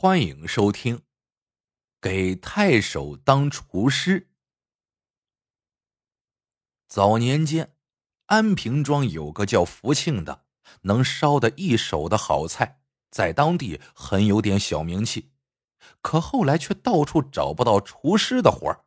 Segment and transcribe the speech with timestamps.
[0.00, 0.98] 欢迎收听
[2.00, 4.20] 《给太守当厨师》。
[6.86, 7.74] 早年间，
[8.26, 10.44] 安平庄有个叫福庆的，
[10.82, 12.80] 能烧的一手的好菜，
[13.10, 15.32] 在当地很有点小名气。
[16.00, 18.84] 可后来却到处找不到厨师的活儿。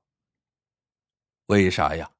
[1.47, 2.11] 为啥呀？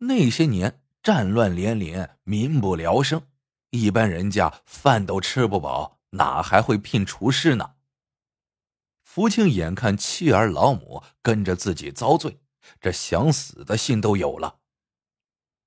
[0.00, 3.26] 那些年战乱连连，民不聊生，
[3.70, 7.76] 一般人家饭都吃不饱，哪还会聘厨师呢？
[9.10, 12.42] 福庆眼看妻儿老母跟着自己遭罪，
[12.78, 14.60] 这想死的心都有了。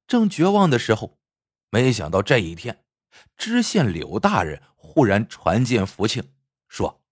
[0.06, 1.18] 正绝望的时候，
[1.72, 2.86] 没想到这一天，
[3.36, 6.32] 知县柳大人忽然传见福庆，
[6.68, 7.04] 说：“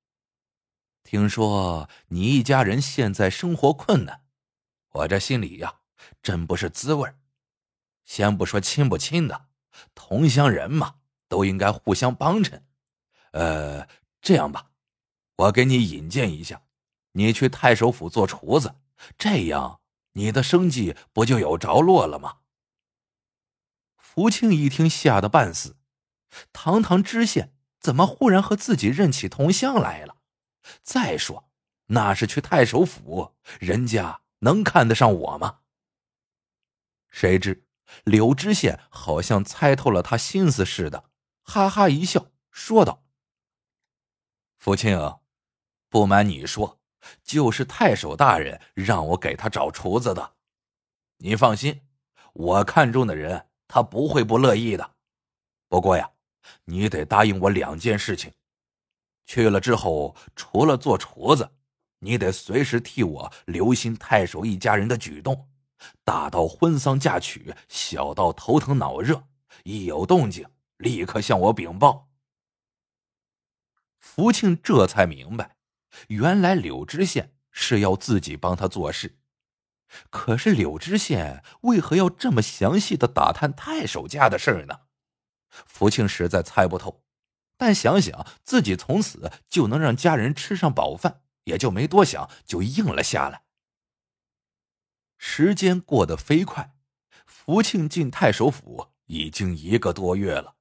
[1.01, 4.21] 听说你一家人现在生活困难，
[4.91, 5.79] 我这心里呀，
[6.21, 7.11] 真不是滋味
[8.05, 9.47] 先不说亲不亲的，
[9.95, 12.63] 同乡人嘛，都应该互相帮衬。
[13.31, 13.87] 呃，
[14.21, 14.67] 这样吧。”
[15.39, 16.63] 我给你引荐一下，
[17.13, 18.75] 你去太守府做厨子，
[19.17, 19.79] 这样
[20.11, 22.39] 你的生计不就有着落了吗？
[23.95, 25.77] 福庆一听，吓得半死。
[26.51, 30.17] 堂堂知县怎么忽然和自己认起同乡来了？
[30.83, 31.49] 再说，
[31.85, 35.59] 那是去太守府，人家能看得上我吗？
[37.09, 37.65] 谁知
[38.03, 41.09] 柳知县好像猜透了他心思似的，
[41.43, 43.05] 哈哈一笑，说道
[44.59, 45.17] ：“福庆。”
[45.89, 46.79] 不瞒你说，
[47.23, 50.35] 就是太守大人让我给他找厨子的。
[51.17, 51.81] 你放心，
[52.33, 54.95] 我看中的人，他不会不乐意的。
[55.67, 56.11] 不过呀，
[56.65, 58.31] 你得答应我两件事情。
[59.25, 61.51] 去了之后，除了做厨子，
[61.99, 65.49] 你得随时替我留心太守一家人的举动，
[66.03, 69.23] 大到婚丧嫁娶，小到头疼脑热，
[69.63, 72.09] 一有动静立刻向我禀报。
[73.99, 75.57] 福庆这才明白。
[76.07, 79.19] 原来柳知县是要自己帮他做事，
[80.09, 84.81] 可是柳知县为何要这么详细的打探太守家的事儿呢？
[85.49, 87.03] 福庆实在猜不透，
[87.57, 93.43] 但想想自己从此就能让家人吃上饱饭，也就没多想，就应了下来。
[95.17, 96.75] 时间过得飞快，
[97.25, 100.55] 福庆进太守府已经一个多月了，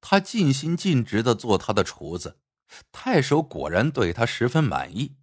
[0.00, 2.40] 他尽心尽职的做他的厨子。
[2.92, 5.16] 太守果然对他十分满意，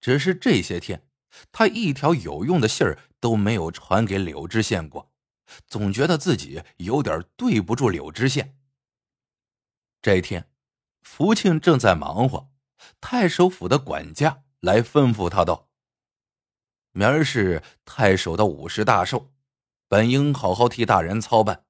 [0.00, 1.06] 只是这些天
[1.50, 5.12] 他一条有用的信儿都没有传给柳知县过，
[5.66, 8.56] 总觉得自己有点对不住柳知县。
[10.02, 10.50] 这一天，
[11.02, 12.50] 福庆正在忙活，
[13.00, 15.68] 太守府的管家来吩咐他道
[16.92, 19.32] ：“明儿是太守的五十大寿，
[19.88, 21.64] 本应好好替大人操办，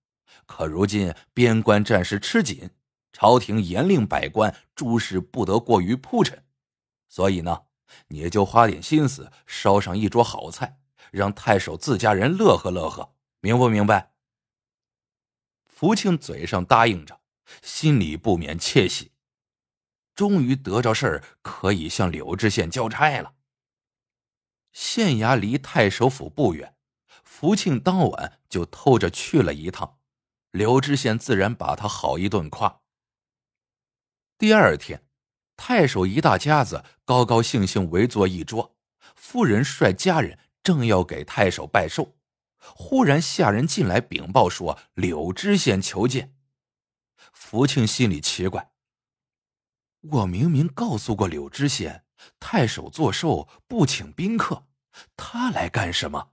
[0.47, 2.71] 可如今边关战事吃紧。”
[3.15, 6.45] 朝廷严令百官诸事不得过于铺陈，
[7.09, 7.67] 所以呢，
[8.09, 10.81] 你就花点心思烧上一桌好菜，
[11.13, 14.15] 让太守自家人乐呵乐呵，明不明白？
[15.65, 17.21] 福庆嘴上答应着，
[17.63, 19.13] 心里不免窃喜，
[20.17, 23.35] 终于得着事儿可以向柳知县交差了。
[24.73, 26.75] 县衙离太守府不远，
[27.23, 29.99] 福庆当晚就偷着去了一趟，
[30.51, 32.81] 柳知县自然把他好一顿夸。
[34.45, 35.03] 第二天，
[35.57, 38.77] 太守一大家子高高兴兴围坐一桌，
[39.17, 42.15] 夫人率家人正要给太守拜寿，
[42.59, 46.35] 忽然下人进来禀报说柳知县求见。
[47.33, 48.71] 福庆心里奇怪，
[50.03, 52.05] 我明明告诉过柳知县，
[52.39, 54.67] 太守做寿不请宾客，
[55.17, 56.33] 他来干什么？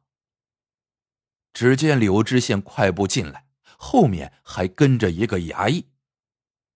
[1.53, 3.45] 只见柳知县快步进来，
[3.77, 5.90] 后面还跟着一个衙役。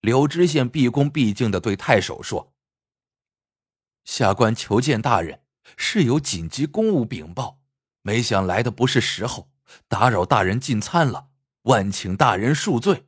[0.05, 2.53] 刘知县毕恭毕敬的对太守说
[4.05, 5.41] ：“下官求见大人，
[5.77, 7.59] 是有紧急公务禀报，
[8.03, 9.49] 没想来的不是时候，
[9.87, 11.29] 打扰大人进餐了，
[11.63, 13.07] 万请大人恕罪。”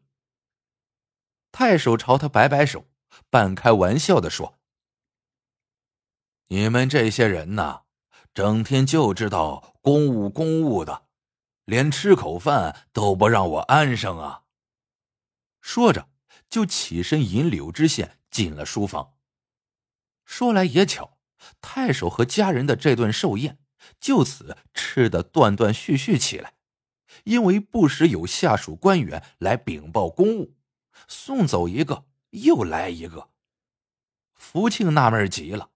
[1.53, 2.87] 太守朝他摆摆手，
[3.29, 4.57] 半开玩笑的说
[6.49, 7.83] ：“你们这些人呐，
[8.33, 11.05] 整天就知道公务公务的，
[11.65, 14.45] 连吃口饭都不让我安生啊！”
[15.61, 16.09] 说着。
[16.49, 19.13] 就起身引柳知县进了书房。
[20.25, 21.17] 说来也巧，
[21.61, 23.59] 太守和家人的这顿寿宴
[23.99, 26.55] 就此吃得断断续续起来，
[27.23, 30.55] 因为不时有下属官员来禀报公务，
[31.07, 33.29] 送走一个又来一个。
[34.35, 35.71] 福庆纳闷极了，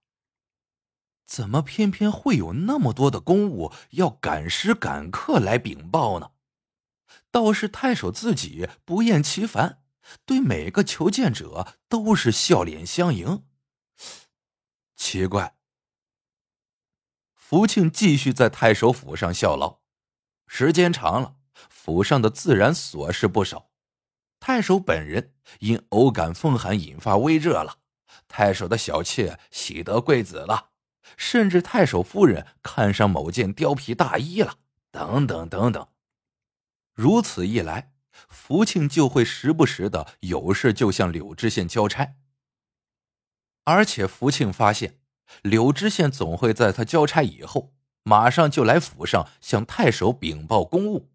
[1.26, 6.32] 怎么偏偏会有那么多的公务要赶时赶刻来禀报呢？
[7.30, 9.81] 倒是太守自己不厌其烦。
[10.24, 13.44] 对每个求见者都是笑脸相迎，
[14.96, 15.56] 奇怪。
[17.34, 19.80] 福庆继续在太守府上效劳，
[20.46, 21.36] 时间长了，
[21.68, 23.70] 府上的自然琐事不少。
[24.40, 27.78] 太守本人因偶感风寒，引发微热了；
[28.26, 30.70] 太守的小妾喜得贵子了；
[31.16, 34.56] 甚至太守夫人看上某件貂皮大衣了，
[34.90, 35.86] 等等等等。
[36.94, 37.91] 如此一来，
[38.28, 42.14] 福庆就会时不时的有事就向柳知县交差，
[43.64, 44.98] 而且福庆发现。
[45.42, 47.72] 柳知县总会在他交差以后，
[48.02, 51.10] 马上就来府上向太守禀报公务，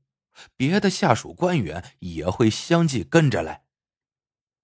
[0.56, 3.66] 别的下属官员也会相继跟着来。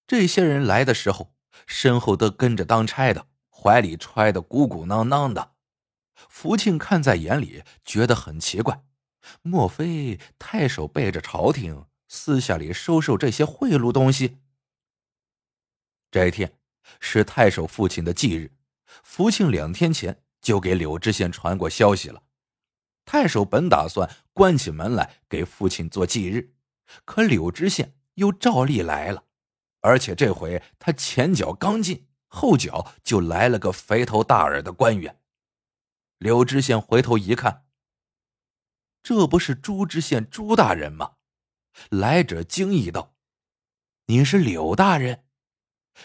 [0.08, 1.36] 这些人来的时候，
[1.68, 5.52] 身后都跟着当差的，怀里揣的鼓鼓囊囊的。
[6.28, 8.84] 福庆看在眼里，觉得很奇怪，
[9.44, 14.38] 莫非太守背着朝廷，私下里收受这些贿赂东西？
[16.12, 16.60] 这一天
[17.00, 18.52] 是太守父亲的忌日。
[19.02, 22.22] 福庆两天前就给柳知县传过消息了。
[23.04, 26.54] 太守本打算关起门来给父亲做忌日，
[27.04, 29.26] 可柳知县又照例来了，
[29.82, 35.20] 而且这回他前脚刚进，后脚就来了个肥头大耳的官员。
[36.20, 37.66] 柳知县回头一看，
[39.02, 41.16] 这不是朱知县朱大人吗？
[41.90, 43.16] 来者惊异道
[44.08, 45.26] ：“你是柳大人？”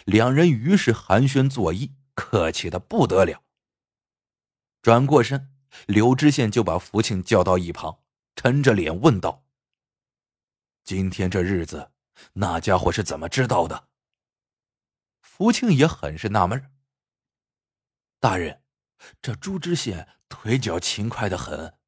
[0.04, 1.92] 两人于是寒暄作揖。
[2.14, 3.44] 客气的不得了。
[4.82, 5.54] 转过身，
[5.86, 8.00] 柳知县就把福庆叫到一旁，
[8.34, 9.46] 沉着脸问道
[10.82, 11.92] ：“今天这日子，
[12.32, 13.88] 那家伙是怎么知道的？”
[15.22, 16.72] 福庆也很是纳闷。
[18.18, 18.64] 大人，
[19.22, 21.78] 这朱知县腿脚勤快的很，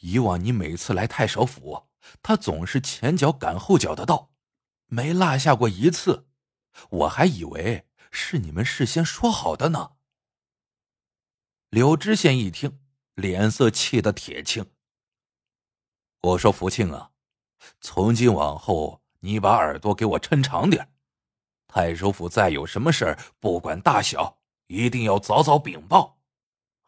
[0.00, 1.86] 以往你每次来太守府，
[2.22, 4.30] 他总是前脚赶后脚的到，
[4.86, 6.26] 没落下过一次。
[6.90, 7.86] 我还以为。
[8.18, 9.92] 是你们事先说好的呢。
[11.68, 12.80] 柳知县一听，
[13.14, 14.72] 脸色气得铁青。
[16.22, 17.10] 我说：“福庆啊，
[17.82, 20.94] 从今往后，你把耳朵给我抻长点。
[21.68, 24.38] 太守府再有什么事儿，不管大小，
[24.68, 26.18] 一定要早早禀报。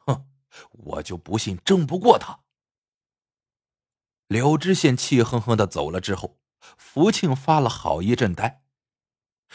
[0.06, 0.30] 哼，
[0.70, 2.40] 我就不信争不过他。”
[4.28, 6.38] 柳知县气哼哼的走了之后，
[6.76, 8.62] 福庆发了好一阵呆。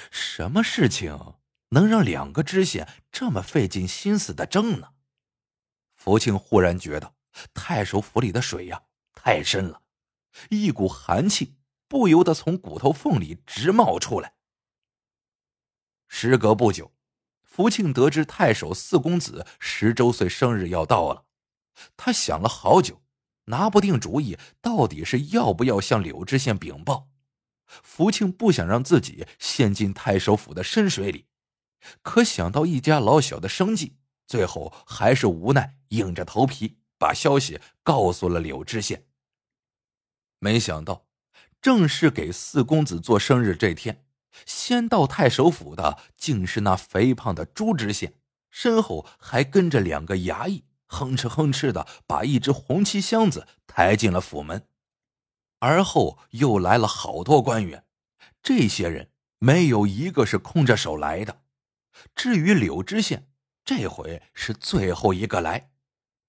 [0.09, 1.35] 什么事情？
[1.69, 4.93] 能让两个知县这么费尽心思的争呢？
[5.95, 7.13] 福庆忽然觉得
[7.53, 8.83] 太守府里的水呀
[9.13, 9.83] 太深了，
[10.49, 11.55] 一股寒气
[11.87, 14.33] 不由得从骨头缝里直冒出来。
[16.07, 16.91] 时隔不久，
[17.43, 21.25] 福庆得知太守四公子十周岁生日要到了，
[21.95, 23.02] 他想了好久，
[23.45, 27.09] 拿不定主意，到底是要不要向柳知县禀报。
[27.65, 31.25] 福庆不想让自己陷进太守府的深水里。
[32.01, 39.05] 可想到一家老小的生计，最后还是无奈硬着头皮把消息告诉了柳知县。
[40.39, 41.05] 没想到，
[41.61, 44.05] 正是给四公子做生日这天，
[44.45, 48.13] 先到太守府的竟是那肥胖的朱知县，
[48.49, 54.67] 身后还跟着两个衙役，哼哧哼哧的把一只红漆箱子抬进了府门。
[55.59, 57.85] 而后又来了好多官员，
[58.41, 61.43] 这些人没有一个是空着手来的。
[62.15, 63.29] 至于柳知县，
[63.63, 65.71] 这回是最后一个来。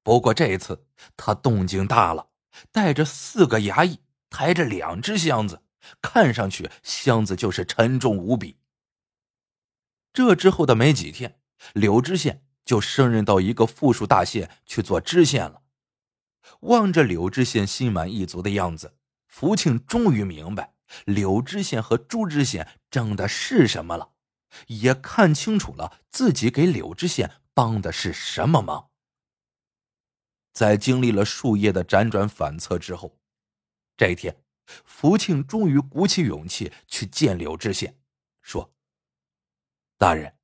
[0.04, 2.28] 不过这次他动静大了，
[2.70, 5.62] 带着四个衙役，抬着两只箱子，
[6.00, 8.58] 看上去箱子就是沉重无比。
[10.12, 11.40] 这之后的没几天，
[11.72, 15.62] 柳知县就升任到一个富庶大县去做知县了。
[16.60, 24.10] 望着柳知县心满意足的样子，福庆终于明白柳知县和朱知县争的是什么了。
[24.68, 28.90] 也看清楚了自己给柳知县帮的是什么忙。
[30.52, 33.18] 在经历了数夜的辗转反侧之后，
[33.96, 34.44] 这一天，
[34.84, 37.98] 福庆终于鼓起勇气去见柳知县，
[38.42, 38.72] 说
[39.98, 40.36] ：“大人，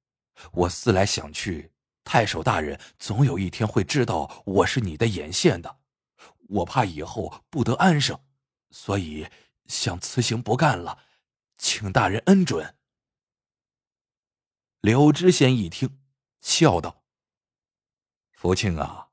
[0.50, 1.69] 我思来想去，
[2.04, 5.78] 太守大人总有一天会知道我是你的眼线的，
[6.48, 8.18] 我怕以后不得安生，
[8.70, 9.28] 所以
[9.66, 10.98] 想辞行不干了，
[11.56, 12.76] 请大人恩准。”
[14.80, 16.00] 柳知县一听，
[16.40, 17.04] 笑道
[18.32, 19.10] ：“福庆啊，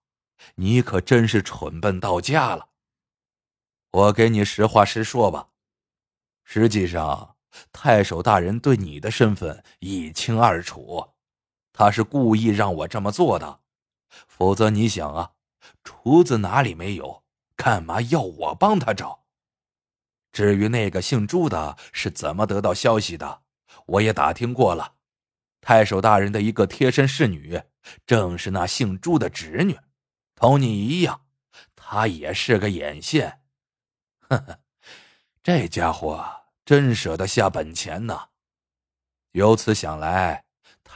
[0.55, 2.69] 你可真是蠢笨到家了。
[3.91, 5.49] 我给你实话实说吧，
[6.43, 7.35] 实际上
[7.71, 11.15] 太守大人对你的身份一清二楚，
[11.77, 13.59] 他是故意让我这么做的。
[14.27, 15.33] 否则你想啊，
[15.83, 17.23] 厨子哪里没有，
[17.55, 19.25] 干嘛要我帮他找？
[20.31, 23.43] 至于那个姓朱的是怎么得到消息的，
[23.85, 24.95] 我也打听过了。”
[25.61, 27.61] 太守大人的一个贴身侍女，
[28.07, 29.77] 正是那姓朱的侄女，
[30.33, 31.21] 同你一样，
[31.75, 33.41] 她也是个眼线。
[34.21, 34.59] 呵呵，
[35.43, 36.25] 这家伙
[36.65, 38.29] 真舍得下本钱呐！
[39.33, 40.45] 由此想来，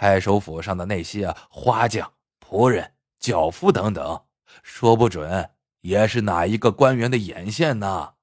[0.01, 4.25] 太守府上的那些花匠、仆人、轿夫等等，
[4.63, 8.15] 说不准也是哪一个官员的眼线呢？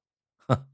[0.49, 0.67] 哼！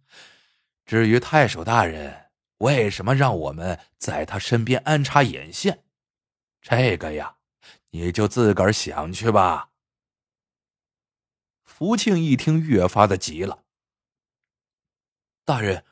[0.87, 5.85] 至于太守大人为什么让我们在他身边安插眼线，
[6.63, 7.37] 这个呀，
[7.91, 9.73] 你就自个儿想去吧。
[11.65, 13.65] 福庆一听，越发的急了。
[15.45, 15.85] 大人，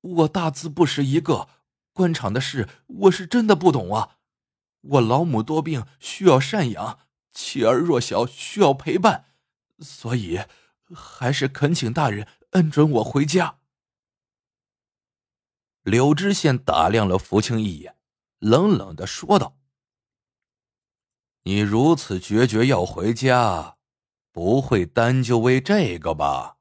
[0.00, 1.50] 我大字不识一个，
[1.92, 4.13] 官场的事我是真的不懂啊。
[4.84, 6.98] 我老母多病，需要赡养；
[7.32, 9.34] 妻儿弱小，需要陪伴，
[9.78, 10.40] 所以
[10.94, 13.60] 还是恳请大人恩准我回家。
[15.82, 17.96] 柳知县打量了福清一眼，
[18.38, 19.58] 冷冷的说道
[21.44, 23.76] ：“你如此决绝要回家，
[24.32, 26.56] 不会单就为这个吧？”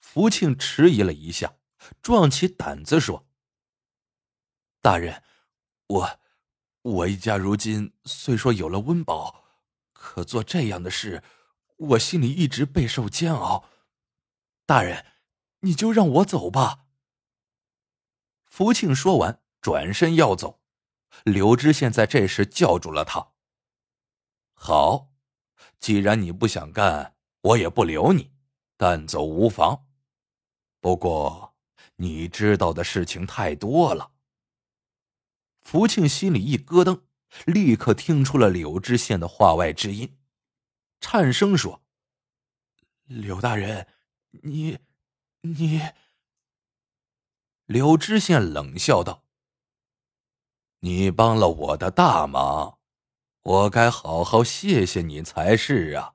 [0.00, 1.56] 福庆迟疑了一下，
[2.00, 3.26] 壮起胆子说
[4.80, 5.22] ：“大人，
[5.88, 6.20] 我
[6.86, 9.42] 我一家如今虽说有了温饱，
[9.92, 11.20] 可做这样的事，
[11.78, 13.64] 我心里一直备受煎熬。
[14.66, 15.04] 大人，
[15.60, 16.84] 你就让我走吧。”
[18.46, 20.60] 福庆说完，转身要走。
[21.24, 23.32] 柳知县在这时叫住了他
[24.54, 25.08] ：“好，
[25.80, 28.30] 既然你不想干，我也不留你，
[28.76, 29.86] 但走无妨。
[30.80, 31.56] 不过，
[31.96, 34.12] 你知道的事情太多了。”
[35.66, 37.00] 福庆心里一咯噔，
[37.44, 40.16] 立刻听出了柳知县的话外之音，
[41.00, 41.82] 颤声说
[43.06, 43.88] ：“柳大人，
[44.30, 44.78] 你，
[45.40, 45.82] 你。”
[47.66, 49.24] 柳知县冷笑道
[50.82, 52.78] ：“你帮了我的大忙，
[53.42, 56.14] 我该好好谢谢你才是啊。”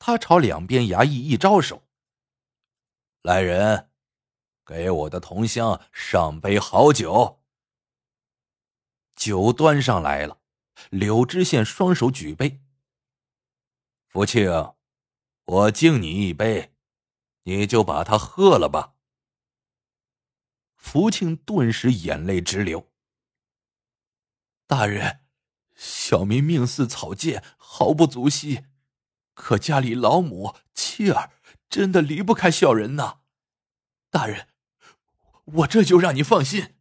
[0.00, 1.84] 他朝两边衙役一招手
[3.22, 3.90] ：“来人，
[4.66, 7.38] 给我的同乡上杯好酒。”
[9.14, 10.40] 酒端上来了，
[10.90, 12.60] 柳知县双手举杯
[14.08, 14.74] ：“福庆，
[15.44, 16.74] 我敬你一杯，
[17.42, 18.94] 你就把它喝了吧。”
[20.74, 22.90] 福庆顿时眼泪直流。
[24.66, 25.20] 大人，
[25.76, 28.64] 小民命似草芥，毫不足惜，
[29.34, 31.30] 可家里老母妻儿
[31.68, 33.20] 真的离不开小人呐。
[34.10, 34.48] 大人，
[35.44, 36.76] 我这就让你放心。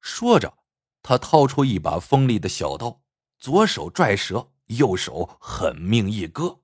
[0.00, 0.58] 说着，
[1.02, 3.02] 他掏出一把锋利的小刀，
[3.38, 6.60] 左手拽蛇，右手狠命一割。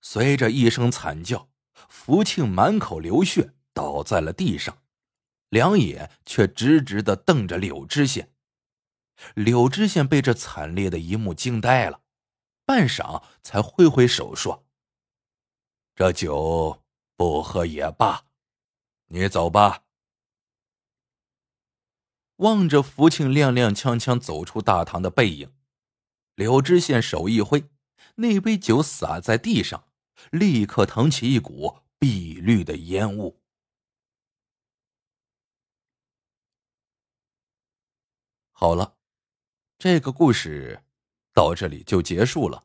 [0.00, 1.48] 随着一声惨叫，
[1.88, 3.54] 福庆满口流血。
[3.74, 4.82] 倒在了地上，
[5.48, 8.34] 两眼却直直的瞪着柳知县。
[9.34, 12.02] 柳知县被这惨烈的一幕惊呆了，
[12.66, 14.66] 半晌才挥挥手说
[15.96, 16.82] ：“这酒
[17.16, 18.26] 不喝也罢，
[19.06, 19.81] 你走吧。”
[22.36, 25.52] 望着福庆踉踉跄跄走出大堂的背影，
[26.34, 27.64] 柳知县手一挥，
[28.16, 29.84] 那杯酒洒在地上，
[30.30, 33.40] 立刻腾起一股碧绿的烟雾。
[38.50, 38.96] 好了，
[39.78, 40.84] 这个故事
[41.32, 42.64] 到这里就结束了。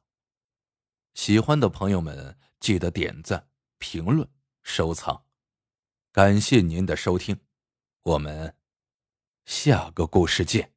[1.15, 4.29] 喜欢的朋友们记得点赞、评论、
[4.61, 5.25] 收藏，
[6.11, 7.39] 感谢您的收听，
[8.03, 8.55] 我们
[9.47, 10.76] 下个故事见。